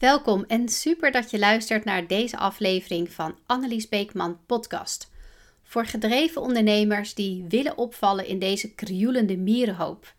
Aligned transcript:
Welkom 0.00 0.44
en 0.48 0.68
super 0.68 1.10
dat 1.10 1.30
je 1.30 1.38
luistert 1.38 1.84
naar 1.84 2.06
deze 2.06 2.36
aflevering 2.36 3.12
van 3.12 3.38
Annelies 3.46 3.88
Beekman 3.88 4.38
podcast. 4.46 5.10
Voor 5.62 5.86
gedreven 5.86 6.42
ondernemers 6.42 7.14
die 7.14 7.44
willen 7.48 7.78
opvallen 7.78 8.26
in 8.26 8.38
deze 8.38 8.74
krioelende 8.74 9.36
mierenhoop, 9.36 10.14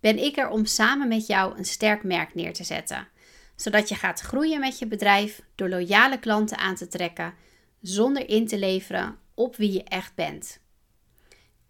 ben 0.00 0.18
ik 0.18 0.36
er 0.36 0.48
om 0.48 0.64
samen 0.64 1.08
met 1.08 1.26
jou 1.26 1.58
een 1.58 1.64
sterk 1.64 2.02
merk 2.02 2.34
neer 2.34 2.52
te 2.52 2.64
zetten, 2.64 3.08
zodat 3.56 3.88
je 3.88 3.94
gaat 3.94 4.20
groeien 4.20 4.60
met 4.60 4.78
je 4.78 4.86
bedrijf 4.86 5.42
door 5.54 5.68
loyale 5.68 6.18
klanten 6.18 6.58
aan 6.58 6.76
te 6.76 6.88
trekken 6.88 7.34
zonder 7.80 8.28
in 8.28 8.46
te 8.46 8.58
leveren 8.58 9.18
op 9.34 9.56
wie 9.56 9.72
je 9.72 9.84
echt 9.84 10.14
bent. 10.14 10.60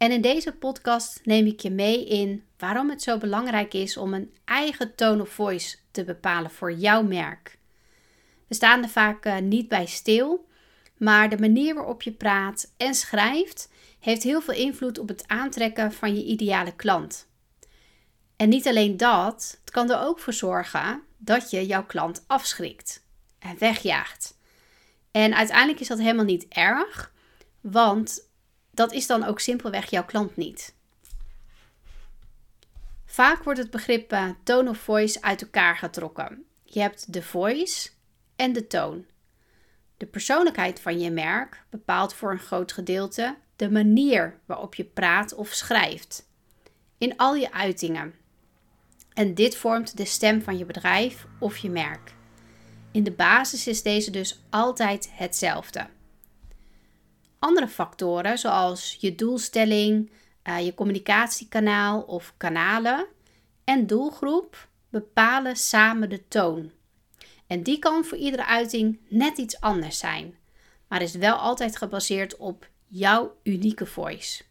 En 0.00 0.12
in 0.12 0.20
deze 0.20 0.52
podcast 0.52 1.20
neem 1.24 1.46
ik 1.46 1.60
je 1.60 1.70
mee 1.70 2.04
in 2.04 2.44
waarom 2.58 2.90
het 2.90 3.02
zo 3.02 3.18
belangrijk 3.18 3.74
is 3.74 3.96
om 3.96 4.14
een 4.14 4.34
eigen 4.44 4.94
tone 4.94 5.22
of 5.22 5.28
voice 5.28 5.76
te 5.90 6.04
bepalen 6.04 6.50
voor 6.50 6.72
jouw 6.72 7.02
merk. 7.02 7.58
We 8.46 8.54
staan 8.54 8.82
er 8.82 8.88
vaak 8.88 9.27
uh, 9.27 9.38
niet 9.38 9.68
bij 9.68 9.86
stil, 9.86 10.46
maar 10.96 11.28
de 11.28 11.38
manier 11.38 11.74
waarop 11.74 12.02
je 12.02 12.12
praat 12.12 12.72
en 12.77 12.94
schrijft 12.94 13.70
heeft 13.98 14.22
heel 14.22 14.41
veel 14.41 14.55
invloed 14.55 14.98
op 14.98 15.08
het 15.08 15.28
aantrekken 15.28 15.92
van 15.92 16.14
je 16.14 16.24
ideale 16.24 16.77
klant. 16.77 17.28
En 18.36 18.48
niet 18.48 18.66
alleen 18.66 18.96
dat, 18.96 19.58
het 19.60 19.70
kan 19.70 19.91
er 19.91 20.00
ook 20.00 20.19
voor 20.19 20.32
zorgen 20.32 21.02
dat 21.16 21.50
je 21.50 21.66
jouw 21.66 21.84
klant 21.86 22.24
afschrikt 22.27 23.05
en 23.38 23.58
wegjaagt. 23.58 24.38
En 25.10 25.34
uiteindelijk 25.34 25.80
is 25.80 25.88
dat 25.88 25.98
helemaal 25.98 26.24
niet 26.24 26.48
erg, 26.48 27.12
want 27.60 28.28
dat 28.70 28.92
is 28.92 29.06
dan 29.06 29.24
ook 29.24 29.41
simpelweg 29.41 29.91
jouw 29.91 30.05
klant 30.05 30.37
niet. 30.37 30.74
Vaak 33.05 33.42
wordt 33.42 33.59
het 33.59 33.70
begrip 33.70 34.12
uh, 34.12 34.28
tone 34.42 34.70
of 34.70 34.78
voice 34.78 35.23
uit 35.23 35.42
elkaar 35.42 35.77
getrokken. 35.77 36.45
Je 36.65 36.80
hebt 36.80 37.12
de 37.12 37.23
voice 37.23 37.91
en 38.37 38.52
de 38.52 38.66
toon. 38.66 39.05
De 39.97 40.06
persoonlijkheid 40.06 40.80
van 40.80 41.01
je 41.01 41.11
merk 41.11 41.64
bepaalt 41.70 42.14
voor 42.14 42.31
een 42.31 42.39
groot 42.39 42.72
gedeelte 42.72 43.36
de 43.56 43.70
manier 43.70 44.41
waarop 44.47 44.75
je 44.75 44.84
praat 44.84 45.34
of 45.34 45.53
schrijft. 45.53 46.28
In 46.98 47.16
al 47.16 47.34
je 47.34 47.53
uitingen. 47.53 48.14
En 49.12 49.34
dit 49.34 49.56
vormt 49.56 49.97
de 49.97 50.05
stem 50.05 50.42
van 50.42 50.59
je 50.59 50.64
bedrijf 50.64 51.27
of 51.39 51.56
je 51.56 51.70
merk. 51.70 52.14
In 52.92 53.05
de 53.05 53.12
basis 53.12 53.66
is 53.66 53.83
deze 53.83 54.11
dus 54.11 54.41
altijd 54.50 55.11
hetzelfde. 55.12 55.87
Andere 57.41 57.69
factoren, 57.69 58.38
zoals 58.38 58.96
je 59.00 59.14
doelstelling, 59.14 60.10
uh, 60.44 60.64
je 60.64 60.74
communicatiekanaal 60.74 62.00
of 62.00 62.34
kanalen 62.36 63.06
en 63.64 63.86
doelgroep, 63.86 64.69
bepalen 64.88 65.56
samen 65.56 66.08
de 66.08 66.28
toon. 66.28 66.70
En 67.47 67.62
die 67.62 67.78
kan 67.78 68.05
voor 68.05 68.19
iedere 68.19 68.44
uiting 68.47 69.00
net 69.08 69.38
iets 69.38 69.60
anders 69.60 69.98
zijn, 69.98 70.34
maar 70.88 71.02
is 71.02 71.14
wel 71.14 71.36
altijd 71.36 71.77
gebaseerd 71.77 72.36
op 72.36 72.69
jouw 72.86 73.36
unieke 73.42 73.86
voice. 73.86 74.42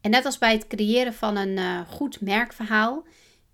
En 0.00 0.10
net 0.10 0.24
als 0.24 0.38
bij 0.38 0.52
het 0.52 0.66
creëren 0.66 1.14
van 1.14 1.36
een 1.36 1.56
uh, 1.56 1.80
goed 1.88 2.20
merkverhaal, 2.20 3.04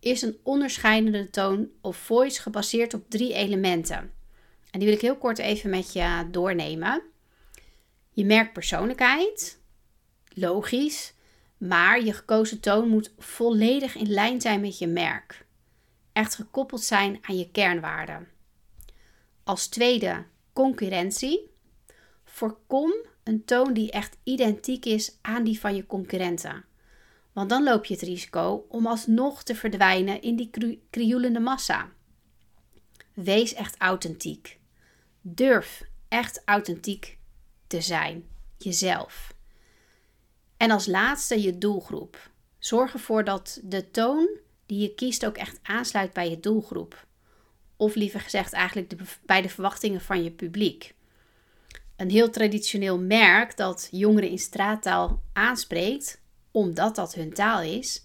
is 0.00 0.22
een 0.22 0.38
onderscheidende 0.42 1.30
toon 1.30 1.68
of 1.80 1.96
voice 1.96 2.42
gebaseerd 2.42 2.94
op 2.94 3.10
drie 3.10 3.34
elementen. 3.34 4.12
En 4.70 4.78
die 4.78 4.88
wil 4.88 4.96
ik 4.96 5.02
heel 5.02 5.16
kort 5.16 5.38
even 5.38 5.70
met 5.70 5.92
je 5.92 6.28
doornemen. 6.30 7.02
Je 8.14 8.24
merkpersoonlijkheid, 8.24 9.60
logisch, 10.28 11.14
maar 11.58 12.04
je 12.04 12.12
gekozen 12.12 12.60
toon 12.60 12.88
moet 12.88 13.12
volledig 13.18 13.94
in 13.94 14.08
lijn 14.08 14.40
zijn 14.40 14.60
met 14.60 14.78
je 14.78 14.86
merk. 14.86 15.46
Echt 16.12 16.34
gekoppeld 16.34 16.82
zijn 16.82 17.18
aan 17.22 17.36
je 17.36 17.50
kernwaarden. 17.50 18.28
Als 19.44 19.66
tweede, 19.68 20.24
concurrentie. 20.52 21.50
Voorkom 22.24 22.94
een 23.24 23.44
toon 23.44 23.72
die 23.72 23.90
echt 23.90 24.16
identiek 24.22 24.84
is 24.84 25.18
aan 25.22 25.44
die 25.44 25.60
van 25.60 25.74
je 25.74 25.86
concurrenten. 25.86 26.64
Want 27.32 27.50
dan 27.50 27.62
loop 27.62 27.84
je 27.84 27.94
het 27.94 28.02
risico 28.02 28.66
om 28.68 28.86
alsnog 28.86 29.42
te 29.42 29.54
verdwijnen 29.54 30.22
in 30.22 30.36
die 30.36 30.80
krioelende 30.90 31.40
massa. 31.40 31.92
Wees 33.14 33.54
echt 33.54 33.78
authentiek. 33.78 34.58
Durf 35.20 35.82
echt 36.08 36.42
authentiek 36.44 37.18
te 37.74 37.80
zijn. 37.80 38.28
Jezelf. 38.58 39.34
En 40.56 40.70
als 40.70 40.86
laatste 40.86 41.42
je 41.42 41.58
doelgroep. 41.58 42.30
Zorg 42.58 42.92
ervoor 42.92 43.24
dat 43.24 43.60
de 43.62 43.90
toon 43.90 44.28
die 44.66 44.80
je 44.80 44.94
kiest 44.94 45.26
ook 45.26 45.36
echt 45.36 45.58
aansluit 45.62 46.12
bij 46.12 46.30
je 46.30 46.40
doelgroep. 46.40 47.06
Of 47.76 47.94
liever 47.94 48.20
gezegd, 48.20 48.52
eigenlijk 48.52 48.92
bij 49.26 49.42
de 49.42 49.48
verwachtingen 49.48 50.00
van 50.00 50.24
je 50.24 50.30
publiek. 50.30 50.94
Een 51.96 52.10
heel 52.10 52.30
traditioneel 52.30 52.98
merk 52.98 53.56
dat 53.56 53.88
jongeren 53.90 54.30
in 54.30 54.38
straattaal 54.38 55.22
aanspreekt, 55.32 56.20
omdat 56.50 56.96
dat 56.96 57.14
hun 57.14 57.32
taal 57.32 57.62
is, 57.62 58.04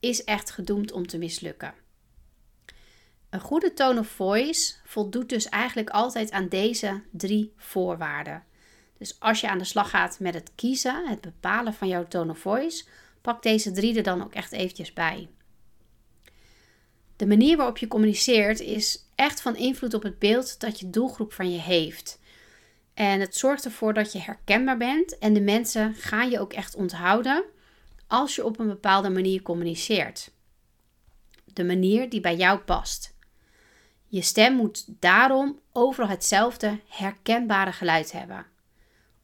is 0.00 0.24
echt 0.24 0.50
gedoemd 0.50 0.92
om 0.92 1.06
te 1.06 1.18
mislukken. 1.18 1.74
Een 3.30 3.40
goede 3.40 3.72
tone 3.72 4.00
of 4.00 4.08
voice 4.08 4.74
voldoet 4.84 5.28
dus 5.28 5.48
eigenlijk 5.48 5.90
altijd 5.90 6.30
aan 6.30 6.48
deze 6.48 7.02
drie 7.10 7.52
voorwaarden. 7.56 8.44
Dus 9.04 9.16
als 9.18 9.40
je 9.40 9.48
aan 9.48 9.58
de 9.58 9.64
slag 9.64 9.90
gaat 9.90 10.20
met 10.20 10.34
het 10.34 10.50
kiezen, 10.54 11.08
het 11.08 11.20
bepalen 11.20 11.74
van 11.74 11.88
jouw 11.88 12.08
tone 12.08 12.30
of 12.30 12.38
voice, 12.38 12.84
pak 13.20 13.42
deze 13.42 13.72
drie 13.72 13.96
er 13.96 14.02
dan 14.02 14.22
ook 14.22 14.34
echt 14.34 14.52
eventjes 14.52 14.92
bij. 14.92 15.28
De 17.16 17.26
manier 17.26 17.56
waarop 17.56 17.78
je 17.78 17.88
communiceert 17.88 18.60
is 18.60 19.08
echt 19.14 19.40
van 19.40 19.56
invloed 19.56 19.94
op 19.94 20.02
het 20.02 20.18
beeld 20.18 20.60
dat 20.60 20.80
je 20.80 20.90
doelgroep 20.90 21.32
van 21.32 21.52
je 21.52 21.58
heeft. 21.58 22.18
En 22.94 23.20
het 23.20 23.36
zorgt 23.36 23.64
ervoor 23.64 23.94
dat 23.94 24.12
je 24.12 24.18
herkenbaar 24.18 24.76
bent 24.76 25.18
en 25.18 25.32
de 25.32 25.40
mensen 25.40 25.94
gaan 25.94 26.30
je 26.30 26.40
ook 26.40 26.52
echt 26.52 26.74
onthouden 26.74 27.44
als 28.06 28.34
je 28.34 28.44
op 28.44 28.58
een 28.58 28.68
bepaalde 28.68 29.10
manier 29.10 29.42
communiceert. 29.42 30.30
De 31.44 31.64
manier 31.64 32.08
die 32.08 32.20
bij 32.20 32.36
jou 32.36 32.58
past. 32.58 33.14
Je 34.06 34.22
stem 34.22 34.54
moet 34.54 34.84
daarom 35.00 35.60
overal 35.72 36.08
hetzelfde 36.08 36.80
herkenbare 36.88 37.72
geluid 37.72 38.12
hebben. 38.12 38.52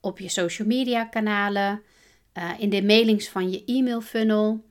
Op 0.00 0.18
je 0.18 0.28
social 0.28 0.68
media 0.68 1.04
kanalen, 1.04 1.82
eh, 2.32 2.50
in 2.58 2.70
de 2.70 2.82
mailings 2.82 3.28
van 3.28 3.50
je 3.50 3.64
e-mail 3.64 4.00
funnel, 4.00 4.64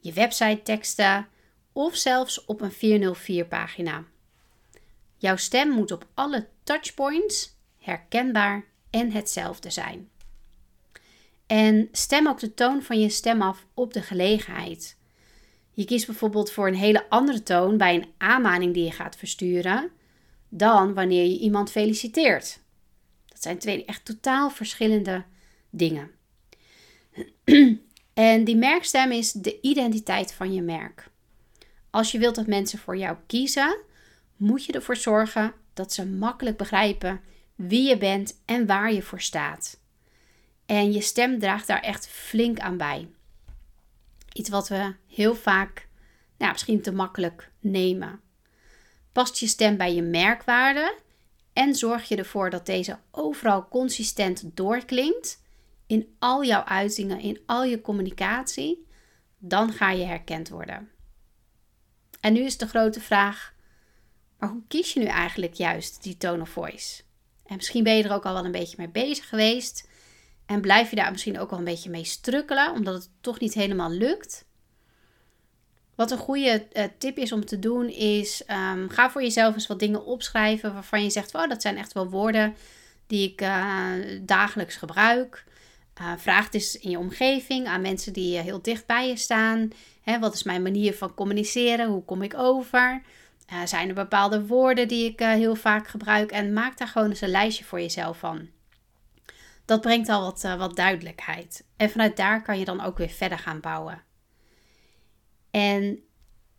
je 0.00 0.12
website 0.12 0.60
teksten 0.62 1.28
of 1.72 1.96
zelfs 1.96 2.44
op 2.44 2.60
een 2.60 2.72
404 2.72 3.46
pagina. 3.46 4.04
Jouw 5.16 5.36
stem 5.36 5.68
moet 5.68 5.90
op 5.90 6.06
alle 6.14 6.46
touchpoints 6.62 7.56
herkenbaar 7.78 8.64
en 8.90 9.10
hetzelfde 9.10 9.70
zijn. 9.70 10.08
En 11.46 11.88
stem 11.92 12.28
ook 12.28 12.40
de 12.40 12.54
toon 12.54 12.82
van 12.82 13.00
je 13.00 13.08
stem 13.08 13.42
af 13.42 13.66
op 13.74 13.92
de 13.92 14.02
gelegenheid. 14.02 14.96
Je 15.72 15.84
kiest 15.84 16.06
bijvoorbeeld 16.06 16.50
voor 16.50 16.66
een 16.66 16.74
hele 16.74 17.08
andere 17.08 17.42
toon 17.42 17.76
bij 17.76 17.94
een 17.94 18.12
aanmaning 18.18 18.74
die 18.74 18.84
je 18.84 18.90
gaat 18.90 19.16
versturen 19.16 19.90
dan 20.48 20.94
wanneer 20.94 21.24
je 21.24 21.38
iemand 21.38 21.70
feliciteert. 21.70 22.60
Dat 23.36 23.44
zijn 23.44 23.58
twee 23.58 23.84
echt 23.84 24.04
totaal 24.04 24.50
verschillende 24.50 25.24
dingen. 25.70 26.10
en 28.14 28.44
die 28.44 28.56
merkstem 28.56 29.12
is 29.12 29.32
de 29.32 29.60
identiteit 29.60 30.32
van 30.32 30.54
je 30.54 30.62
merk. 30.62 31.08
Als 31.90 32.12
je 32.12 32.18
wilt 32.18 32.34
dat 32.34 32.46
mensen 32.46 32.78
voor 32.78 32.96
jou 32.96 33.16
kiezen, 33.26 33.78
moet 34.36 34.64
je 34.64 34.72
ervoor 34.72 34.96
zorgen 34.96 35.52
dat 35.74 35.92
ze 35.92 36.06
makkelijk 36.06 36.56
begrijpen 36.56 37.20
wie 37.54 37.88
je 37.88 37.98
bent 37.98 38.40
en 38.44 38.66
waar 38.66 38.92
je 38.92 39.02
voor 39.02 39.20
staat. 39.20 39.80
En 40.66 40.92
je 40.92 41.00
stem 41.00 41.38
draagt 41.38 41.66
daar 41.66 41.82
echt 41.82 42.08
flink 42.08 42.58
aan 42.58 42.76
bij. 42.76 43.08
Iets 44.32 44.48
wat 44.48 44.68
we 44.68 44.94
heel 45.08 45.34
vaak, 45.34 45.88
nou, 46.38 46.52
misschien 46.52 46.82
te 46.82 46.92
makkelijk 46.92 47.50
nemen. 47.60 48.20
Past 49.12 49.38
je 49.38 49.46
stem 49.46 49.76
bij 49.76 49.94
je 49.94 50.02
merkwaarde 50.02 51.04
en 51.56 51.74
zorg 51.74 52.08
je 52.08 52.16
ervoor 52.16 52.50
dat 52.50 52.66
deze 52.66 52.98
overal 53.10 53.68
consistent 53.68 54.56
doorklinkt 54.56 55.42
in 55.86 56.16
al 56.18 56.44
jouw 56.44 56.62
uitingen, 56.62 57.20
in 57.20 57.40
al 57.46 57.64
je 57.64 57.80
communicatie, 57.80 58.86
dan 59.38 59.72
ga 59.72 59.90
je 59.90 60.04
herkend 60.04 60.48
worden. 60.48 60.90
En 62.20 62.32
nu 62.32 62.40
is 62.40 62.56
de 62.56 62.66
grote 62.66 63.00
vraag: 63.00 63.54
maar 64.38 64.48
hoe 64.48 64.62
kies 64.68 64.92
je 64.92 65.00
nu 65.00 65.06
eigenlijk 65.06 65.54
juist 65.54 66.02
die 66.02 66.16
tone 66.16 66.42
of 66.42 66.48
voice? 66.48 67.02
En 67.46 67.56
misschien 67.56 67.84
ben 67.84 67.96
je 67.96 68.02
er 68.02 68.12
ook 68.12 68.24
al 68.24 68.34
wel 68.34 68.44
een 68.44 68.52
beetje 68.52 68.76
mee 68.78 68.88
bezig 68.88 69.28
geweest. 69.28 69.88
En 70.46 70.60
blijf 70.60 70.90
je 70.90 70.96
daar 70.96 71.10
misschien 71.10 71.38
ook 71.38 71.50
wel 71.50 71.58
een 71.58 71.64
beetje 71.64 71.90
mee 71.90 72.04
strukkelen, 72.04 72.72
omdat 72.72 72.94
het 72.94 73.10
toch 73.20 73.40
niet 73.40 73.54
helemaal 73.54 73.90
lukt. 73.90 74.45
Wat 75.96 76.10
een 76.10 76.18
goede 76.18 76.66
uh, 76.72 76.84
tip 76.98 77.16
is 77.18 77.32
om 77.32 77.44
te 77.44 77.58
doen, 77.58 77.88
is 77.88 78.42
um, 78.50 78.88
ga 78.90 79.10
voor 79.10 79.22
jezelf 79.22 79.54
eens 79.54 79.66
wat 79.66 79.78
dingen 79.78 80.04
opschrijven 80.04 80.72
waarvan 80.72 81.02
je 81.02 81.10
zegt: 81.10 81.34
oh, 81.34 81.48
dat 81.48 81.62
zijn 81.62 81.76
echt 81.76 81.92
wel 81.92 82.08
woorden 82.08 82.54
die 83.06 83.30
ik 83.30 83.40
uh, 83.40 83.90
dagelijks 84.22 84.76
gebruik. 84.76 85.44
Uh, 86.00 86.12
vraag 86.16 86.44
het 86.44 86.54
eens 86.54 86.78
in 86.78 86.90
je 86.90 86.98
omgeving 86.98 87.66
aan 87.66 87.80
mensen 87.80 88.12
die 88.12 88.38
heel 88.38 88.62
dicht 88.62 88.86
bij 88.86 89.08
je 89.08 89.16
staan. 89.16 89.70
Hè, 90.02 90.18
wat 90.18 90.34
is 90.34 90.42
mijn 90.42 90.62
manier 90.62 90.94
van 90.94 91.14
communiceren? 91.14 91.88
Hoe 91.88 92.04
kom 92.04 92.22
ik 92.22 92.34
over? 92.36 93.02
Zijn 93.64 93.88
er 93.88 93.94
bepaalde 93.94 94.46
woorden 94.46 94.88
die 94.88 95.10
ik 95.10 95.20
heel 95.20 95.54
vaak 95.54 95.88
gebruik? 95.88 96.30
En 96.30 96.52
maak 96.52 96.78
daar 96.78 96.88
gewoon 96.88 97.08
eens 97.08 97.20
een 97.20 97.28
lijstje 97.28 97.64
voor 97.64 97.80
jezelf 97.80 98.18
van. 98.18 98.48
Dat 99.64 99.80
brengt 99.80 100.08
al 100.08 100.20
wat, 100.22 100.42
wat 100.58 100.76
duidelijkheid. 100.76 101.64
En 101.76 101.90
vanuit 101.90 102.16
daar 102.16 102.42
kan 102.42 102.58
je 102.58 102.64
dan 102.64 102.80
ook 102.80 102.98
weer 102.98 103.08
verder 103.08 103.38
gaan 103.38 103.60
bouwen. 103.60 104.05
En 105.56 105.98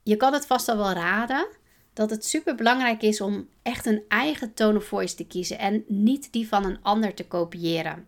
je 0.04 0.16
kan 0.16 0.34
het 0.34 0.46
vast 0.46 0.70
al 0.70 0.78
wel 0.78 0.92
raden 0.92 1.48
dat 1.94 2.10
het 2.10 2.26
super 2.26 2.56
belangrijk 2.56 3.02
is 3.02 3.22
om 3.22 3.50
echt 3.62 3.86
een 3.86 4.04
eigen 4.08 4.54
tone 4.54 4.78
of 4.78 4.86
voice 4.86 5.16
te 5.16 5.28
kiezen 5.28 5.60
en 5.60 5.84
niet 5.88 6.32
die 6.32 6.48
van 6.48 6.66
een 6.66 6.82
ander 6.82 7.14
te 7.14 7.28
kopiëren. 7.28 8.08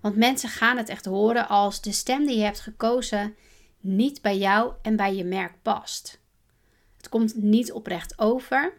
Want 0.00 0.16
mensen 0.16 0.48
gaan 0.48 0.76
het 0.76 0.88
echt 0.88 1.04
horen 1.04 1.48
als 1.48 1.80
de 1.80 1.92
stem 1.92 2.26
die 2.26 2.36
je 2.36 2.44
hebt 2.44 2.60
gekozen 2.60 3.36
niet 3.80 4.22
bij 4.22 4.38
jou 4.38 4.72
en 4.82 4.96
bij 4.96 5.14
je 5.14 5.24
merk 5.24 5.54
past. 5.62 6.20
Het 6.96 7.08
komt 7.08 7.36
niet 7.36 7.72
oprecht 7.72 8.18
over 8.18 8.72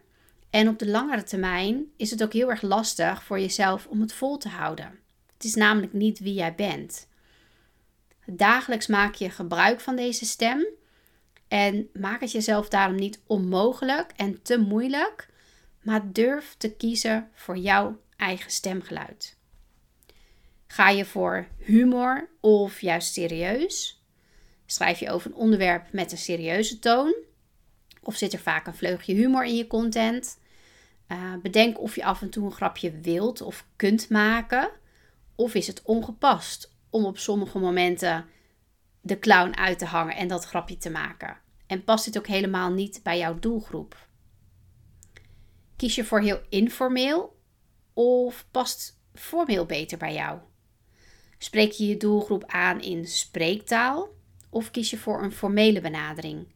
en 0.50 0.68
op 0.68 0.78
de 0.78 0.88
langere 0.88 1.22
termijn 1.22 1.84
is 1.96 2.10
het 2.10 2.22
ook 2.22 2.32
heel 2.32 2.50
erg 2.50 2.62
lastig 2.62 3.24
voor 3.24 3.40
jezelf 3.40 3.86
om 3.86 4.00
het 4.00 4.12
vol 4.12 4.36
te 4.36 4.48
houden. 4.48 4.98
Het 5.34 5.44
is 5.44 5.54
namelijk 5.54 5.92
niet 5.92 6.18
wie 6.18 6.34
jij 6.34 6.54
bent. 6.54 7.08
Dagelijks 8.26 8.86
maak 8.86 9.14
je 9.14 9.30
gebruik 9.30 9.80
van 9.80 9.96
deze 9.96 10.24
stem 10.24 10.66
en 11.54 11.88
maak 11.92 12.20
het 12.20 12.32
jezelf 12.32 12.68
daarom 12.68 12.96
niet 12.96 13.20
onmogelijk 13.26 14.12
en 14.16 14.42
te 14.42 14.58
moeilijk, 14.58 15.28
maar 15.82 16.12
durf 16.12 16.54
te 16.58 16.72
kiezen 16.72 17.30
voor 17.32 17.56
jouw 17.56 18.00
eigen 18.16 18.50
stemgeluid. 18.50 19.36
Ga 20.66 20.88
je 20.88 21.04
voor 21.04 21.48
humor 21.58 22.28
of 22.40 22.80
juist 22.80 23.12
serieus? 23.12 24.02
Schrijf 24.66 24.98
je 24.98 25.10
over 25.10 25.30
een 25.30 25.36
onderwerp 25.36 25.92
met 25.92 26.12
een 26.12 26.18
serieuze 26.18 26.78
toon? 26.78 27.14
Of 28.02 28.16
zit 28.16 28.32
er 28.32 28.38
vaak 28.38 28.66
een 28.66 28.74
vleugje 28.74 29.14
humor 29.14 29.44
in 29.44 29.56
je 29.56 29.66
content? 29.66 30.38
Uh, 31.08 31.34
bedenk 31.42 31.80
of 31.80 31.94
je 31.94 32.04
af 32.04 32.22
en 32.22 32.30
toe 32.30 32.44
een 32.44 32.52
grapje 32.52 32.90
wilt 33.00 33.40
of 33.40 33.66
kunt 33.76 34.10
maken. 34.10 34.70
Of 35.34 35.54
is 35.54 35.66
het 35.66 35.82
ongepast 35.82 36.72
om 36.90 37.04
op 37.04 37.18
sommige 37.18 37.58
momenten 37.58 38.26
de 39.00 39.18
clown 39.18 39.56
uit 39.56 39.78
te 39.78 39.84
hangen 39.84 40.16
en 40.16 40.28
dat 40.28 40.44
grapje 40.44 40.76
te 40.76 40.90
maken? 40.90 41.42
En 41.66 41.84
past 41.84 42.04
dit 42.04 42.18
ook 42.18 42.26
helemaal 42.26 42.72
niet 42.72 43.00
bij 43.02 43.18
jouw 43.18 43.38
doelgroep? 43.38 44.08
Kies 45.76 45.94
je 45.94 46.04
voor 46.04 46.20
heel 46.20 46.40
informeel 46.48 47.36
of 47.92 48.46
past 48.50 49.00
formeel 49.14 49.66
beter 49.66 49.98
bij 49.98 50.14
jou? 50.14 50.38
Spreek 51.38 51.72
je 51.72 51.86
je 51.86 51.96
doelgroep 51.96 52.44
aan 52.46 52.80
in 52.80 53.06
spreektaal 53.06 54.08
of 54.50 54.70
kies 54.70 54.90
je 54.90 54.98
voor 54.98 55.22
een 55.22 55.32
formele 55.32 55.80
benadering? 55.80 56.52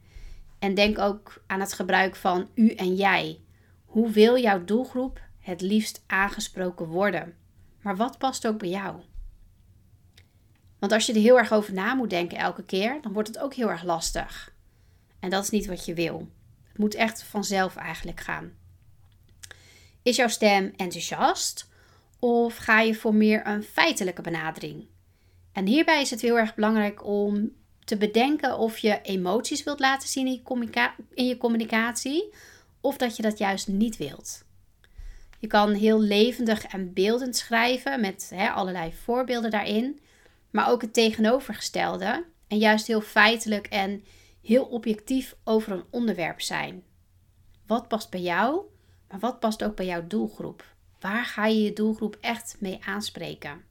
En 0.59 0.75
denk 0.75 0.99
ook 0.99 1.43
aan 1.47 1.61
het 1.61 1.73
gebruik 1.73 2.17
van 2.17 2.49
u 2.55 2.71
en 2.71 2.95
jij. 2.95 3.41
Hoe 3.85 4.11
wil 4.11 4.39
jouw 4.39 4.65
doelgroep 4.65 5.21
het 5.39 5.61
liefst 5.61 6.05
aangesproken 6.07 6.87
worden? 6.87 7.37
Maar 7.81 7.97
wat 7.97 8.19
past 8.19 8.47
ook 8.47 8.59
bij 8.59 8.69
jou? 8.69 9.01
Want 10.79 10.93
als 10.93 11.07
je 11.07 11.13
er 11.13 11.21
heel 11.21 11.39
erg 11.39 11.53
over 11.53 11.75
na 11.75 11.95
moet 11.95 12.11
denken 12.11 12.39
elke 12.39 12.65
keer, 12.65 12.99
dan 13.03 13.13
wordt 13.13 13.29
het 13.29 13.39
ook 13.39 13.55
heel 13.55 13.71
erg 13.71 13.83
lastig. 13.83 14.57
En 15.21 15.31
dat 15.31 15.43
is 15.43 15.51
niet 15.51 15.67
wat 15.67 15.85
je 15.85 15.95
wil. 15.95 16.29
Het 16.69 16.79
moet 16.79 16.95
echt 16.95 17.23
vanzelf 17.23 17.77
eigenlijk 17.77 18.21
gaan. 18.21 18.53
Is 20.03 20.17
jouw 20.17 20.29
stem 20.29 20.73
enthousiast 20.77 21.69
of 22.19 22.57
ga 22.57 22.81
je 22.81 22.95
voor 22.95 23.15
meer 23.15 23.47
een 23.47 23.63
feitelijke 23.63 24.23
benadering? 24.23 24.87
En 25.53 25.67
hierbij 25.67 26.01
is 26.01 26.11
het 26.11 26.21
heel 26.21 26.39
erg 26.39 26.55
belangrijk 26.55 27.05
om 27.05 27.53
te 27.85 27.97
bedenken 27.97 28.59
of 28.59 28.79
je 28.79 29.01
emoties 29.03 29.65
wilt 29.65 29.81
laten 29.81 30.09
zien 30.09 30.27
in 30.27 30.43
je, 31.25 31.37
communicatie 31.37 32.33
of 32.81 32.97
dat 32.97 33.17
je 33.17 33.23
dat 33.23 33.39
juist 33.39 33.69
niet 33.69 33.97
wilt. 33.97 34.45
Je 35.39 35.47
kan 35.47 35.73
heel 35.73 36.01
levendig 36.01 36.65
en 36.65 36.93
beeldend 36.93 37.37
schrijven 37.37 38.01
met 38.01 38.33
allerlei 38.55 38.93
voorbeelden 39.05 39.51
daarin, 39.51 40.01
maar 40.51 40.71
ook 40.71 40.81
het 40.83 40.93
tegenovergestelde 40.93 42.25
en 42.49 42.59
juist 42.59 42.87
heel 42.87 43.01
feitelijk 43.01 43.67
en 43.67 44.05
heel 44.49 44.65
objectief 44.65 45.37
over 45.45 45.73
een 45.73 45.85
onderwerp 45.91 46.41
zijn. 46.41 46.83
Wat 47.67 47.89
past 47.89 48.11
bij 48.11 48.21
jou, 48.21 48.61
maar 49.09 49.19
wat 49.19 49.41
past 49.41 49.65
ook 49.65 49.77
bij 49.77 49.87
jouw 49.87 50.07
doelgroep? 50.07 50.65
Waar 51.01 51.25
ga 51.25 51.47
je 51.47 51.63
je 51.63 51.73
doelgroep 51.73 52.17
echt 52.21 52.57
mee 52.59 52.79
aanspreken? 52.85 53.65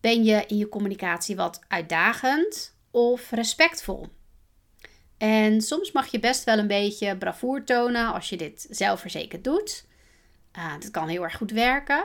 Ben 0.00 0.24
je 0.24 0.44
in 0.46 0.56
je 0.56 0.68
communicatie 0.68 1.36
wat 1.36 1.60
uitdagend 1.68 2.76
of 2.90 3.30
respectvol? 3.30 4.06
En 5.18 5.60
soms 5.60 5.92
mag 5.92 6.06
je 6.06 6.18
best 6.18 6.44
wel 6.44 6.58
een 6.58 6.66
beetje 6.66 7.16
bravoer 7.16 7.64
tonen 7.64 8.12
als 8.12 8.28
je 8.28 8.36
dit 8.36 8.66
zelfverzekerd 8.70 9.44
doet. 9.44 9.86
Uh, 10.58 10.72
dat 10.80 10.90
kan 10.90 11.08
heel 11.08 11.22
erg 11.22 11.36
goed 11.36 11.50
werken. 11.50 12.04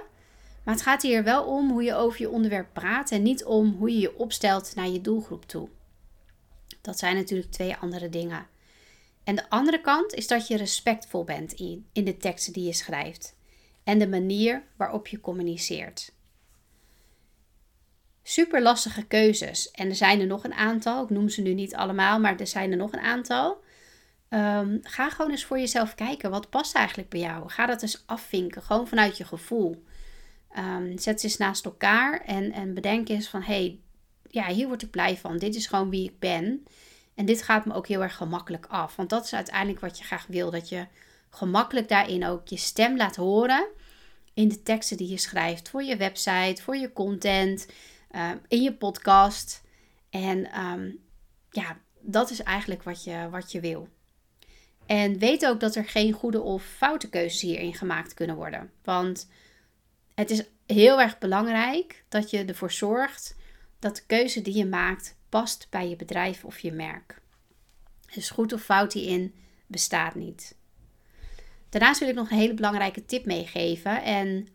Maar 0.63 0.73
het 0.73 0.83
gaat 0.83 1.01
hier 1.01 1.23
wel 1.23 1.43
om 1.43 1.69
hoe 1.69 1.83
je 1.83 1.93
over 1.93 2.21
je 2.21 2.29
onderwerp 2.29 2.73
praat 2.73 3.11
en 3.11 3.23
niet 3.23 3.45
om 3.45 3.75
hoe 3.79 3.91
je 3.91 3.99
je 3.99 4.17
opstelt 4.17 4.75
naar 4.75 4.87
je 4.87 5.01
doelgroep 5.01 5.45
toe. 5.45 5.69
Dat 6.87 6.99
zijn 6.99 7.15
natuurlijk 7.15 7.51
twee 7.51 7.75
andere 7.75 8.09
dingen. 8.09 8.47
En 9.23 9.35
de 9.35 9.49
andere 9.49 9.81
kant 9.81 10.13
is 10.13 10.27
dat 10.27 10.47
je 10.47 10.57
respectvol 10.57 11.23
bent 11.23 11.53
in, 11.53 11.87
in 11.93 12.03
de 12.03 12.17
teksten 12.17 12.53
die 12.53 12.65
je 12.65 12.73
schrijft 12.73 13.35
en 13.83 13.99
de 13.99 14.07
manier 14.07 14.63
waarop 14.75 15.07
je 15.07 15.19
communiceert. 15.19 16.13
Super 18.23 18.61
lastige 18.61 19.05
keuzes. 19.05 19.71
En 19.71 19.89
er 19.89 19.95
zijn 19.95 20.19
er 20.19 20.27
nog 20.27 20.43
een 20.43 20.53
aantal. 20.53 21.03
Ik 21.03 21.09
noem 21.09 21.29
ze 21.29 21.41
nu 21.41 21.53
niet 21.53 21.75
allemaal, 21.75 22.19
maar 22.19 22.39
er 22.39 22.47
zijn 22.47 22.71
er 22.71 22.77
nog 22.77 22.93
een 22.93 22.99
aantal. 22.99 23.63
Um, 24.29 24.79
ga 24.83 25.09
gewoon 25.09 25.31
eens 25.31 25.45
voor 25.45 25.59
jezelf 25.59 25.95
kijken. 25.95 26.29
Wat 26.29 26.49
past 26.49 26.75
eigenlijk 26.75 27.09
bij 27.09 27.19
jou? 27.19 27.49
Ga 27.49 27.65
dat 27.65 27.81
eens 27.81 28.03
afvinken. 28.05 28.61
Gewoon 28.61 28.87
vanuit 28.87 29.17
je 29.17 29.25
gevoel. 29.25 29.83
Um, 30.57 30.97
zet 30.97 31.19
ze 31.19 31.27
eens 31.27 31.37
naast 31.37 31.65
elkaar 31.65 32.21
en, 32.21 32.51
en 32.51 32.73
bedenk 32.73 33.09
eens 33.09 33.27
van... 33.27 33.41
hey, 33.41 33.79
ja, 34.29 34.47
hier 34.47 34.67
word 34.67 34.81
ik 34.81 34.91
blij 34.91 35.17
van. 35.17 35.37
Dit 35.37 35.55
is 35.55 35.67
gewoon 35.67 35.89
wie 35.89 36.09
ik 36.09 36.19
ben. 36.19 36.65
En 37.15 37.25
dit 37.25 37.41
gaat 37.41 37.65
me 37.65 37.73
ook 37.73 37.87
heel 37.87 38.01
erg 38.01 38.15
gemakkelijk 38.15 38.65
af. 38.65 38.95
Want 38.95 39.09
dat 39.09 39.25
is 39.25 39.33
uiteindelijk 39.33 39.79
wat 39.79 39.97
je 39.97 40.03
graag 40.03 40.25
wil. 40.27 40.51
Dat 40.51 40.69
je 40.69 40.87
gemakkelijk 41.29 41.89
daarin 41.89 42.25
ook 42.25 42.47
je 42.47 42.57
stem 42.57 42.97
laat 42.97 43.15
horen. 43.15 43.67
In 44.33 44.47
de 44.47 44.63
teksten 44.63 44.97
die 44.97 45.09
je 45.09 45.17
schrijft. 45.17 45.69
Voor 45.69 45.83
je 45.83 45.97
website, 45.97 46.61
voor 46.61 46.75
je 46.75 46.93
content, 46.93 47.67
uh, 48.11 48.31
in 48.47 48.61
je 48.61 48.73
podcast. 48.73 49.63
En 50.09 50.61
um, 50.61 50.99
ja, 51.51 51.77
dat 52.01 52.29
is 52.29 52.43
eigenlijk 52.43 52.83
wat 52.83 53.03
je, 53.03 53.27
wat 53.29 53.51
je 53.51 53.59
wil. 53.59 53.87
En 54.85 55.17
weet 55.17 55.45
ook 55.45 55.59
dat 55.59 55.75
er 55.75 55.85
geen 55.85 56.13
goede 56.13 56.41
of 56.41 56.63
foute 56.63 57.09
keuzes 57.09 57.41
hierin 57.41 57.73
gemaakt 57.73 58.13
kunnen 58.13 58.35
worden. 58.35 58.71
Want 58.83 59.29
het 60.15 60.29
is 60.29 60.43
heel 60.65 61.01
erg 61.01 61.17
belangrijk 61.17 62.03
dat 62.09 62.29
je 62.29 62.45
ervoor 62.45 62.71
zorgt 62.71 63.35
dat 63.79 63.95
de 63.95 64.05
keuze 64.05 64.41
die 64.41 64.55
je 64.55 64.65
maakt 64.65 65.15
past 65.29 65.67
bij 65.69 65.89
je 65.89 65.95
bedrijf 65.95 66.45
of 66.45 66.59
je 66.59 66.71
merk. 66.71 67.21
Dus 68.13 68.29
goed 68.29 68.53
of 68.53 68.61
fout 68.61 68.93
hierin 68.93 69.35
bestaat 69.67 70.15
niet. 70.15 70.55
Daarnaast 71.69 71.99
wil 71.99 72.09
ik 72.09 72.15
nog 72.15 72.31
een 72.31 72.37
hele 72.37 72.53
belangrijke 72.53 73.05
tip 73.05 73.25
meegeven 73.25 74.03
en 74.03 74.47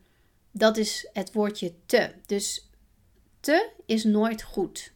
dat 0.51 0.77
is 0.77 1.09
het 1.13 1.33
woordje 1.33 1.73
te. 1.85 2.13
Dus 2.25 2.69
te 3.39 3.69
is 3.85 4.03
nooit 4.03 4.43
goed. 4.43 4.93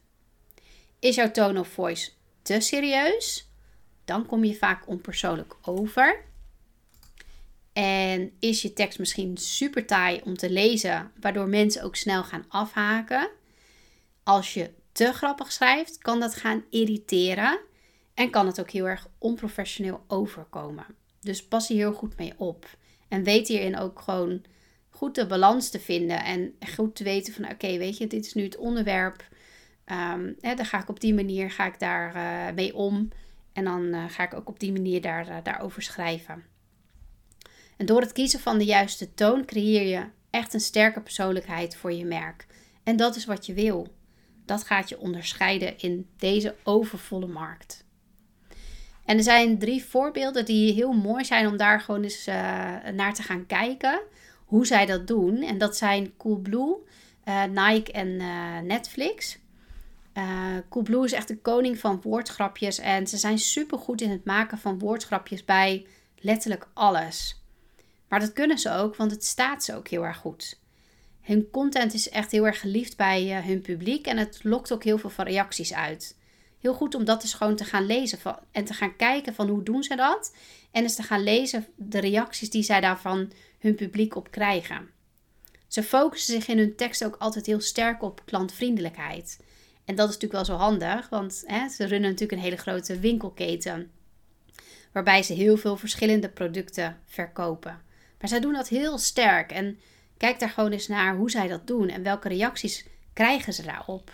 Is 0.98 1.14
jouw 1.14 1.30
tone 1.30 1.60
of 1.60 1.68
voice 1.68 2.10
te 2.42 2.60
serieus? 2.60 3.48
Dan 4.04 4.26
kom 4.26 4.44
je 4.44 4.54
vaak 4.54 4.88
onpersoonlijk 4.88 5.56
over. 5.62 6.24
En 7.72 8.32
is 8.38 8.62
je 8.62 8.72
tekst 8.72 8.98
misschien 8.98 9.36
super 9.36 9.86
taai 9.86 10.20
om 10.24 10.36
te 10.36 10.50
lezen, 10.50 11.12
waardoor 11.20 11.48
mensen 11.48 11.82
ook 11.82 11.96
snel 11.96 12.24
gaan 12.24 12.44
afhaken? 12.48 13.30
Als 14.28 14.54
je 14.54 14.70
te 14.92 15.12
grappig 15.12 15.52
schrijft, 15.52 15.98
kan 15.98 16.20
dat 16.20 16.34
gaan 16.34 16.64
irriteren 16.70 17.60
en 18.14 18.30
kan 18.30 18.46
het 18.46 18.60
ook 18.60 18.70
heel 18.70 18.88
erg 18.88 19.08
onprofessioneel 19.18 20.04
overkomen. 20.06 20.86
Dus 21.20 21.44
pas 21.44 21.68
hier 21.68 21.76
heel 21.76 21.92
goed 21.92 22.16
mee 22.16 22.32
op. 22.36 22.66
En 23.08 23.22
weet 23.22 23.48
hierin 23.48 23.78
ook 23.78 24.00
gewoon 24.00 24.42
goed 24.90 25.14
de 25.14 25.26
balans 25.26 25.70
te 25.70 25.80
vinden 25.80 26.24
en 26.24 26.54
goed 26.74 26.96
te 26.96 27.04
weten 27.04 27.32
van 27.32 27.50
oké, 27.50 27.78
weet 27.78 27.96
je, 27.96 28.06
dit 28.06 28.26
is 28.26 28.34
nu 28.34 28.42
het 28.42 28.56
onderwerp. 28.56 29.28
Um, 29.86 30.36
hè, 30.40 30.54
dan 30.54 30.66
ga 30.66 30.82
ik 30.82 30.88
op 30.88 31.00
die 31.00 31.14
manier 31.14 31.50
ga 31.50 31.66
ik 31.66 31.78
daar 31.78 32.16
uh, 32.16 32.54
mee 32.54 32.74
om. 32.74 33.08
En 33.52 33.64
dan 33.64 33.82
uh, 33.82 34.04
ga 34.08 34.22
ik 34.22 34.34
ook 34.34 34.48
op 34.48 34.60
die 34.60 34.72
manier 34.72 35.00
daar, 35.00 35.28
uh, 35.28 35.36
daarover 35.42 35.82
schrijven. 35.82 36.44
En 37.76 37.86
door 37.86 38.00
het 38.00 38.12
kiezen 38.12 38.40
van 38.40 38.58
de 38.58 38.64
juiste 38.64 39.14
toon 39.14 39.44
creëer 39.44 39.86
je 39.86 40.04
echt 40.30 40.54
een 40.54 40.60
sterke 40.60 41.00
persoonlijkheid 41.00 41.76
voor 41.76 41.92
je 41.92 42.04
merk. 42.04 42.46
En 42.82 42.96
dat 42.96 43.16
is 43.16 43.24
wat 43.24 43.46
je 43.46 43.54
wil. 43.54 43.96
Dat 44.48 44.64
gaat 44.64 44.88
je 44.88 44.98
onderscheiden 44.98 45.78
in 45.78 46.08
deze 46.16 46.54
overvolle 46.62 47.26
markt. 47.26 47.84
En 49.04 49.16
er 49.16 49.22
zijn 49.22 49.58
drie 49.58 49.84
voorbeelden 49.84 50.44
die 50.44 50.72
heel 50.72 50.92
mooi 50.92 51.24
zijn 51.24 51.46
om 51.46 51.56
daar 51.56 51.80
gewoon 51.80 52.02
eens 52.02 52.28
uh, 52.28 52.34
naar 52.94 53.14
te 53.14 53.22
gaan 53.22 53.46
kijken. 53.46 54.00
Hoe 54.44 54.66
zij 54.66 54.86
dat 54.86 55.06
doen. 55.06 55.42
En 55.42 55.58
dat 55.58 55.76
zijn 55.76 56.16
Coolblue, 56.16 56.76
uh, 57.24 57.44
Nike 57.44 57.92
en 57.92 58.08
uh, 58.08 58.58
Netflix. 58.58 59.38
Coolblue 60.68 61.04
is 61.04 61.12
echt 61.12 61.28
de 61.28 61.38
koning 61.38 61.78
van 61.78 62.00
woordgrapjes 62.00 62.78
en 62.78 63.06
ze 63.06 63.16
zijn 63.16 63.38
super 63.38 63.78
goed 63.78 64.00
in 64.00 64.10
het 64.10 64.24
maken 64.24 64.58
van 64.58 64.78
woordgrapjes 64.78 65.44
bij 65.44 65.86
letterlijk 66.16 66.68
alles. 66.74 67.42
Maar 68.08 68.20
dat 68.20 68.32
kunnen 68.32 68.58
ze 68.58 68.72
ook, 68.72 68.96
want 68.96 69.10
het 69.10 69.24
staat 69.24 69.64
ze 69.64 69.74
ook 69.74 69.88
heel 69.88 70.04
erg 70.04 70.16
goed. 70.16 70.58
Hun 71.28 71.50
content 71.50 71.94
is 71.94 72.08
echt 72.08 72.30
heel 72.30 72.46
erg 72.46 72.60
geliefd 72.60 72.96
bij 72.96 73.38
uh, 73.38 73.44
hun 73.44 73.60
publiek 73.60 74.06
en 74.06 74.16
het 74.16 74.40
lokt 74.42 74.72
ook 74.72 74.84
heel 74.84 74.98
veel 74.98 75.10
van 75.10 75.24
reacties 75.24 75.74
uit. 75.74 76.16
Heel 76.60 76.74
goed 76.74 76.94
om 76.94 77.04
dat 77.04 77.20
dus 77.20 77.34
gewoon 77.34 77.56
te 77.56 77.64
gaan 77.64 77.86
lezen 77.86 78.18
van, 78.18 78.38
en 78.52 78.64
te 78.64 78.74
gaan 78.74 78.96
kijken 78.96 79.34
van 79.34 79.48
hoe 79.48 79.62
doen 79.62 79.82
ze 79.82 79.96
dat. 79.96 80.34
En 80.70 80.82
eens 80.82 80.94
te 80.94 81.02
gaan 81.02 81.22
lezen 81.22 81.66
de 81.74 81.98
reacties 81.98 82.50
die 82.50 82.62
zij 82.62 82.80
daarvan 82.80 83.32
hun 83.58 83.74
publiek 83.74 84.16
op 84.16 84.30
krijgen. 84.30 84.90
Ze 85.66 85.82
focussen 85.82 86.34
zich 86.34 86.48
in 86.48 86.58
hun 86.58 86.76
tekst 86.76 87.04
ook 87.04 87.16
altijd 87.18 87.46
heel 87.46 87.60
sterk 87.60 88.02
op 88.02 88.22
klantvriendelijkheid. 88.24 89.40
En 89.84 89.94
dat 89.94 90.08
is 90.08 90.14
natuurlijk 90.14 90.48
wel 90.48 90.56
zo 90.56 90.64
handig, 90.64 91.08
want 91.08 91.42
hè, 91.46 91.68
ze 91.68 91.84
runnen 91.84 92.10
natuurlijk 92.10 92.38
een 92.38 92.44
hele 92.44 92.56
grote 92.56 92.98
winkelketen. 92.98 93.90
Waarbij 94.92 95.22
ze 95.22 95.32
heel 95.32 95.56
veel 95.56 95.76
verschillende 95.76 96.28
producten 96.28 96.98
verkopen. 97.06 97.82
Maar 98.20 98.28
zij 98.28 98.40
doen 98.40 98.52
dat 98.52 98.68
heel 98.68 98.98
sterk. 98.98 99.52
En 99.52 99.78
kijk 100.18 100.38
daar 100.38 100.50
gewoon 100.50 100.72
eens 100.72 100.88
naar 100.88 101.16
hoe 101.16 101.30
zij 101.30 101.48
dat 101.48 101.66
doen 101.66 101.88
en 101.88 102.02
welke 102.02 102.28
reacties 102.28 102.86
krijgen 103.12 103.52
ze 103.52 103.62
daarop. 103.62 104.12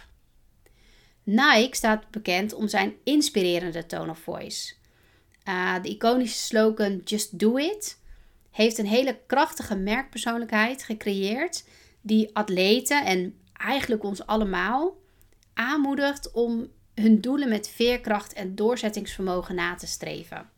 Nike 1.22 1.76
staat 1.76 2.10
bekend 2.10 2.52
om 2.52 2.68
zijn 2.68 2.94
inspirerende 3.04 3.86
tone 3.86 4.10
of 4.10 4.18
voice. 4.18 4.74
Uh, 5.48 5.82
de 5.82 5.88
iconische 5.88 6.38
slogan 6.38 7.00
Just 7.04 7.38
Do 7.38 7.56
It 7.56 7.98
heeft 8.50 8.78
een 8.78 8.86
hele 8.86 9.18
krachtige 9.26 9.76
merkpersoonlijkheid 9.76 10.84
gecreëerd 10.84 11.64
die 12.00 12.30
atleten 12.36 13.04
en 13.04 13.38
eigenlijk 13.52 14.02
ons 14.02 14.26
allemaal 14.26 14.96
aanmoedigt 15.54 16.32
om 16.32 16.68
hun 16.94 17.20
doelen 17.20 17.48
met 17.48 17.68
veerkracht 17.68 18.32
en 18.32 18.54
doorzettingsvermogen 18.54 19.54
na 19.54 19.74
te 19.74 19.86
streven. 19.86 20.50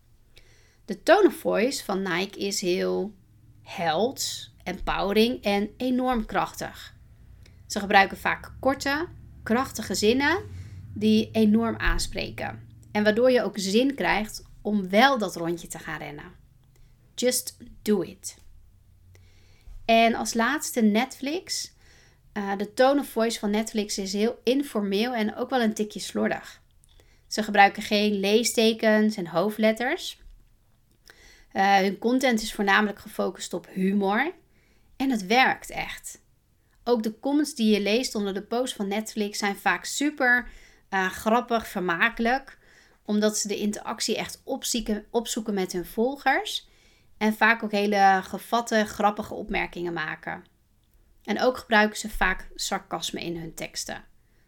De 0.85 1.03
tone 1.03 1.27
of 1.27 1.35
voice 1.35 1.85
van 1.85 2.03
Nike 2.03 2.39
is 2.39 2.61
heel 2.61 3.15
held, 3.63 4.51
empowering 4.67 5.43
en 5.43 5.71
enorm 5.77 6.27
krachtig. 6.27 6.95
Ze 7.67 7.81
gebruiken 7.81 8.19
vaak 8.19 8.53
korte, 8.61 9.07
krachtige 9.43 9.95
zinnen 9.95 10.39
die 10.95 11.29
enorm 11.33 11.77
aanspreken. 11.77 12.69
En 12.93 13.05
waardoor 13.05 13.31
je 13.31 13.43
ook 13.43 13.59
zin 13.59 13.95
krijgt 13.95 14.45
om 14.63 14.89
wel 14.89 15.19
dat 15.19 15.37
rondje 15.37 15.69
te 15.69 15.79
gaan 15.79 15.99
rennen. 15.99 16.33
Just 17.15 17.57
do 17.83 18.01
it. 18.01 18.39
En 19.85 20.15
als 20.15 20.35
laatste 20.35 20.81
Netflix. 20.81 21.75
Uh, 22.33 22.57
de 22.57 22.75
tone 22.75 23.01
of 23.01 23.09
voice 23.09 23.39
van 23.39 23.51
Netflix 23.51 23.99
is 23.99 24.13
heel 24.13 24.41
informeel 24.45 25.15
en 25.15 25.37
ook 25.37 25.51
wel 25.51 25.61
een 25.61 25.75
tikje 25.75 26.01
slordig. 26.01 26.63
Ze 27.27 27.43
gebruiken 27.43 27.83
geen 27.83 28.13
leestekens 28.13 29.17
en 29.17 29.27
hoofdletters. 29.27 30.21
Uh, 31.53 31.77
hun 31.77 31.99
content 31.99 32.43
is 32.43 32.53
voornamelijk 32.53 32.99
gefocust 32.99 33.55
op 33.55 33.69
humor. 33.73 34.33
En 34.97 35.11
het 35.11 35.27
werkt 35.27 35.71
echt. 35.71 36.25
Ook 36.85 37.03
de 37.03 37.19
comments 37.21 37.55
die 37.55 37.73
je 37.73 37.81
leest 37.81 38.15
onder 38.15 38.35
de 38.35 38.43
post 38.43 38.75
van 38.75 38.89
Netflix 38.89 39.39
zijn 39.39 39.57
vaak 39.57 39.85
super 39.85 40.49
uh, 40.91 41.11
grappig, 41.11 41.67
vermakelijk. 41.67 42.59
Omdat 43.05 43.39
ze 43.39 43.49
de 43.49 43.57
interactie 43.57 44.17
echt 44.17 44.43
opzoeken 45.11 45.55
met 45.55 45.73
hun 45.73 45.87
volgers. 45.87 46.69
En 47.19 47.35
vaak 47.35 47.63
ook 47.63 47.73
hele 47.73 48.21
gevatte, 48.23 48.85
grappige 48.85 49.35
opmerkingen 49.35 49.93
maken. 49.93 50.45
En 51.25 51.41
ook 51.41 51.59
gebruiken 51.59 51.99
ze 51.99 52.09
vaak 52.09 52.49
sarcasme 52.55 53.21
in 53.21 53.37
hun 53.37 53.55
teksten. 53.55 54.05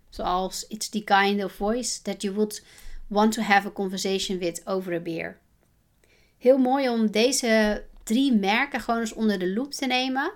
Zoals 0.08 0.66
It's 0.66 0.88
the 0.88 1.04
kind 1.04 1.44
of 1.44 1.52
voice 1.52 2.02
that 2.02 2.22
you 2.22 2.34
would 2.34 2.64
want 3.06 3.32
to 3.32 3.42
have 3.42 3.68
a 3.68 3.70
conversation 3.70 4.38
with 4.38 4.66
over 4.66 4.94
a 4.94 5.00
beer. 5.00 5.38
Heel 6.38 6.58
mooi 6.58 6.88
om 6.88 7.10
deze 7.10 7.84
drie 8.08 8.32
merken 8.32 8.80
gewoon 8.80 9.00
eens 9.00 9.12
onder 9.12 9.38
de 9.38 9.52
loep 9.52 9.72
te 9.72 9.86
nemen. 9.86 10.32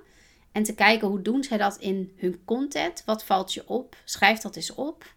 En 0.53 0.63
te 0.63 0.75
kijken 0.75 1.09
hoe 1.09 1.23
doen 1.23 1.45
zij 1.45 1.59
dat 1.59 1.77
in 1.77 2.13
hun 2.17 2.45
content. 2.45 3.03
Wat 3.05 3.25
valt 3.25 3.55
je 3.55 3.69
op? 3.69 3.97
Schrijf 4.05 4.39
dat 4.39 4.57
eens 4.57 4.75
op. 4.75 5.15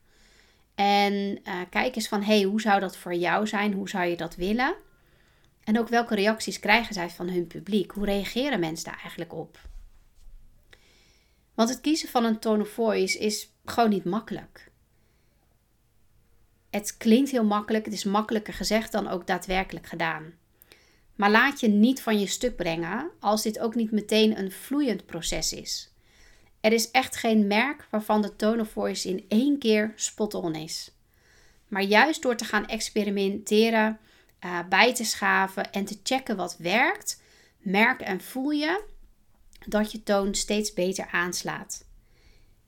En 0.75 1.13
uh, 1.13 1.61
kijk 1.69 1.95
eens 1.95 2.07
van, 2.07 2.23
hey, 2.23 2.41
hoe 2.41 2.61
zou 2.61 2.79
dat 2.79 2.97
voor 2.97 3.13
jou 3.13 3.47
zijn? 3.47 3.73
Hoe 3.73 3.89
zou 3.89 4.05
je 4.05 4.17
dat 4.17 4.35
willen? 4.35 4.75
En 5.63 5.79
ook 5.79 5.87
welke 5.87 6.15
reacties 6.15 6.59
krijgen 6.59 6.93
zij 6.93 7.09
van 7.09 7.29
hun 7.29 7.47
publiek? 7.47 7.91
Hoe 7.91 8.05
reageren 8.05 8.59
mensen 8.59 8.85
daar 8.85 8.99
eigenlijk 9.01 9.33
op? 9.33 9.59
Want 11.53 11.69
het 11.69 11.81
kiezen 11.81 12.09
van 12.09 12.23
een 12.23 12.39
tone 12.39 12.61
of 12.61 12.69
voice 12.69 13.19
is 13.19 13.49
gewoon 13.65 13.89
niet 13.89 14.05
makkelijk. 14.05 14.71
Het 16.69 16.97
klinkt 16.97 17.31
heel 17.31 17.45
makkelijk, 17.45 17.85
het 17.85 17.93
is 17.93 18.03
makkelijker 18.03 18.53
gezegd 18.53 18.91
dan 18.91 19.07
ook 19.07 19.27
daadwerkelijk 19.27 19.87
gedaan. 19.87 20.33
Maar 21.15 21.31
laat 21.31 21.59
je 21.59 21.67
niet 21.67 22.01
van 22.01 22.19
je 22.19 22.27
stuk 22.27 22.55
brengen 22.55 23.11
als 23.19 23.43
dit 23.43 23.59
ook 23.59 23.75
niet 23.75 23.91
meteen 23.91 24.39
een 24.39 24.51
vloeiend 24.51 25.05
proces 25.05 25.53
is. 25.53 25.93
Er 26.59 26.73
is 26.73 26.91
echt 26.91 27.15
geen 27.15 27.47
merk 27.47 27.87
waarvan 27.89 28.21
de 28.21 28.35
tone 28.35 28.61
of 28.61 28.69
voice 28.69 29.09
in 29.09 29.25
één 29.27 29.59
keer 29.59 29.93
spot 29.95 30.33
on 30.33 30.55
is. 30.55 30.91
Maar 31.67 31.83
juist 31.83 32.21
door 32.21 32.35
te 32.35 32.45
gaan 32.45 32.67
experimenteren, 32.67 33.99
uh, 34.45 34.59
bij 34.69 34.93
te 34.93 35.03
schaven 35.03 35.71
en 35.71 35.85
te 35.85 35.99
checken 36.03 36.35
wat 36.35 36.57
werkt, 36.57 37.21
merk 37.57 38.01
en 38.01 38.21
voel 38.21 38.49
je 38.49 38.83
dat 39.65 39.91
je 39.91 40.03
toon 40.03 40.35
steeds 40.35 40.73
beter 40.73 41.07
aanslaat. 41.11 41.85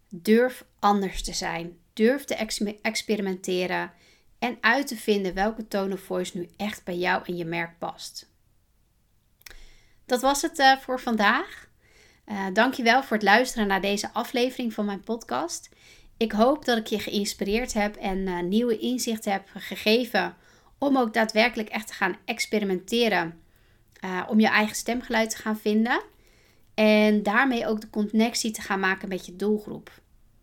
Durf 0.09 0.65
anders 0.79 1.23
te 1.23 1.33
zijn. 1.33 1.77
Durf 1.93 2.23
te 2.23 2.35
experimenteren 2.81 3.91
en 4.39 4.57
uit 4.61 4.87
te 4.87 4.95
vinden 4.95 5.33
welke 5.33 5.67
tone 5.67 5.93
of 5.93 5.99
voice 5.99 6.37
nu 6.37 6.49
echt 6.57 6.83
bij 6.83 6.97
jou 6.97 7.23
en 7.25 7.37
je 7.37 7.45
merk 7.45 7.77
past. 7.77 8.29
Dat 10.07 10.21
was 10.21 10.41
het 10.41 10.59
uh, 10.59 10.77
voor 10.77 10.99
vandaag. 10.99 11.67
Uh, 12.27 12.45
dankjewel 12.53 13.03
voor 13.03 13.17
het 13.17 13.25
luisteren 13.25 13.67
naar 13.67 13.81
deze 13.81 14.13
aflevering 14.13 14.73
van 14.73 14.85
mijn 14.85 15.03
podcast. 15.03 15.69
Ik 16.17 16.31
hoop 16.31 16.65
dat 16.65 16.77
ik 16.77 16.87
je 16.87 16.99
geïnspireerd 16.99 17.73
heb 17.73 17.95
en 17.95 18.17
uh, 18.17 18.39
nieuwe 18.39 18.77
inzichten 18.77 19.31
heb 19.31 19.47
gegeven 19.55 20.35
om 20.77 20.97
ook 20.97 21.13
daadwerkelijk 21.13 21.69
echt 21.69 21.87
te 21.87 21.93
gaan 21.93 22.17
experimenteren. 22.25 23.41
Om 24.27 24.39
je 24.39 24.47
eigen 24.47 24.75
stemgeluid 24.75 25.29
te 25.29 25.37
gaan 25.37 25.57
vinden. 25.57 26.01
En 26.73 27.23
daarmee 27.23 27.67
ook 27.67 27.81
de 27.81 27.89
connectie 27.89 28.51
te 28.51 28.61
gaan 28.61 28.79
maken 28.79 29.09
met 29.09 29.25
je 29.25 29.35
doelgroep. 29.35 29.91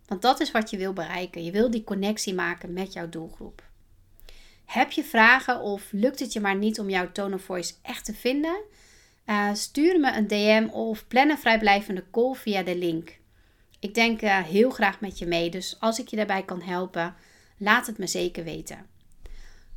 Want 0.06 0.23
dat 0.23 0.40
is 0.40 0.50
wat 0.50 0.71
je 0.71 0.76
wil 0.76 0.92
bereiken. 0.92 1.44
Je 1.44 1.50
wil 1.50 1.71
die 1.71 1.85
connectie 1.85 2.35
maken 2.35 2.73
met 2.73 2.92
jouw 2.92 3.09
doelgroep. 3.09 3.62
Heb 4.64 4.90
je 4.90 5.04
vragen 5.04 5.61
of 5.61 5.92
lukt 5.92 6.21
het 6.21 6.33
je 6.33 6.40
maar 6.40 6.56
niet 6.56 6.80
om 6.80 6.90
jouw 6.90 7.12
tone 7.12 7.35
of 7.35 7.42
voice 7.42 7.75
echt 7.83 8.04
te 8.04 8.14
vinden? 8.14 8.62
Uh, 9.26 9.54
stuur 9.54 10.00
me 10.00 10.12
een 10.12 10.26
DM 10.26 10.69
of 10.71 11.09
plan 11.09 11.31
een 11.31 11.38
vrijblijvende 11.38 12.04
call 12.11 12.35
via 12.35 12.62
de 12.62 12.76
link. 12.76 13.19
Ik 13.81 13.95
denk 13.95 14.23
uh, 14.23 14.43
heel 14.43 14.71
graag 14.71 15.00
met 15.00 15.19
je 15.19 15.26
mee, 15.26 15.50
dus 15.50 15.76
als 15.81 15.99
ik 15.99 16.09
je 16.09 16.16
daarbij 16.16 16.43
kan 16.43 16.62
helpen, 16.62 17.14
laat 17.59 17.87
het 17.87 17.99
me 17.99 18.07
zeker 18.07 18.45
weten. 18.45 18.87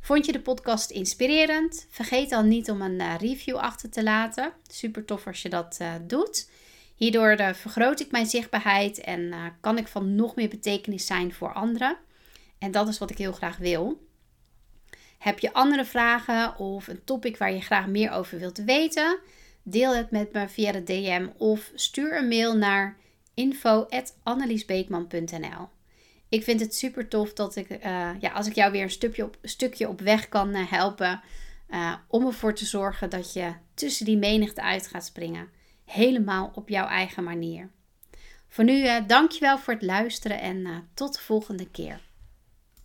Vond 0.00 0.26
je 0.26 0.32
de 0.32 0.40
podcast 0.40 0.90
inspirerend? 0.90 1.86
Vergeet 1.90 2.30
dan 2.30 2.48
niet 2.48 2.70
om 2.70 2.82
een 2.82 3.00
uh, 3.00 3.14
review 3.20 3.56
achter 3.56 3.90
te 3.90 4.02
laten. 4.02 4.52
Super 4.70 5.04
tof 5.04 5.26
als 5.26 5.42
je 5.42 5.48
dat 5.48 5.78
doet. 6.06 6.50
Hierdoor 6.94 7.36
vergroot 7.54 8.00
ik 8.00 8.10
mijn 8.10 8.26
zichtbaarheid 8.26 9.00
en 9.00 9.34
kan 9.60 9.78
ik 9.78 9.88
van 9.88 10.14
nog 10.14 10.34
meer 10.34 10.48
betekenis 10.48 11.06
zijn 11.06 11.32
voor 11.32 11.52
anderen. 11.52 11.96
En 12.58 12.70
dat 12.70 12.88
is 12.88 12.98
wat 12.98 13.10
ik 13.10 13.18
heel 13.18 13.32
graag 13.32 13.56
wil. 13.56 14.07
Heb 15.18 15.38
je 15.38 15.52
andere 15.52 15.84
vragen 15.84 16.58
of 16.58 16.88
een 16.88 17.04
topic 17.04 17.36
waar 17.36 17.52
je 17.52 17.60
graag 17.60 17.86
meer 17.86 18.10
over 18.10 18.38
wilt 18.38 18.58
weten? 18.58 19.18
Deel 19.62 19.96
het 19.96 20.10
met 20.10 20.32
me 20.32 20.48
via 20.48 20.72
de 20.72 20.82
DM 20.82 21.26
of 21.36 21.70
stuur 21.74 22.18
een 22.18 22.28
mail 22.28 22.56
naar 22.56 22.96
info.anneliesbeekman.nl 23.34 25.68
Ik 26.28 26.42
vind 26.42 26.60
het 26.60 26.74
super 26.74 27.08
tof 27.08 27.32
dat 27.32 27.56
ik, 27.56 27.70
uh, 27.70 28.10
ja, 28.20 28.30
als 28.32 28.46
ik 28.46 28.54
jou 28.54 28.72
weer 28.72 28.82
een 28.82 28.90
stukje 28.90 29.24
op, 29.24 29.36
stukje 29.42 29.88
op 29.88 30.00
weg 30.00 30.28
kan 30.28 30.56
uh, 30.56 30.70
helpen. 30.70 31.20
Uh, 31.70 31.94
om 32.08 32.26
ervoor 32.26 32.54
te 32.54 32.64
zorgen 32.64 33.10
dat 33.10 33.32
je 33.32 33.52
tussen 33.74 34.04
die 34.04 34.16
menigte 34.16 34.62
uit 34.62 34.86
gaat 34.86 35.04
springen. 35.04 35.48
Helemaal 35.84 36.52
op 36.54 36.68
jouw 36.68 36.86
eigen 36.86 37.24
manier. 37.24 37.70
Voor 38.48 38.64
nu, 38.64 39.06
dankjewel 39.06 39.58
voor 39.58 39.74
het 39.74 39.82
luisteren 39.82 40.40
en 40.40 40.88
tot 40.94 41.14
de 41.14 41.20
volgende 41.20 41.70
keer. 41.70 42.07